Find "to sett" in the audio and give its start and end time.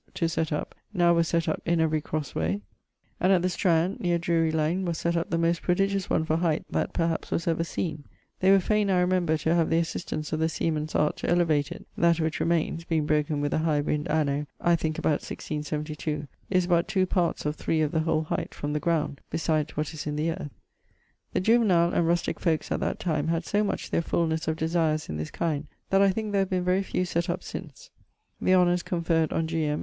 0.15-0.51